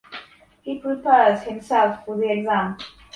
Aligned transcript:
He 0.63 0.79
prepares 0.79 1.43
himself 1.43 2.05
for 2.05 2.17
the 2.17 2.27
exam. 2.31 2.75